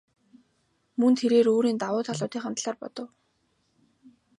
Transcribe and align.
Мөн 0.99 1.13
тэрээр 1.19 1.47
өөрийн 1.53 1.77
давуу 1.83 2.03
талуудынхаа 2.07 2.53
талаар 2.57 2.77
бодов. 2.81 3.07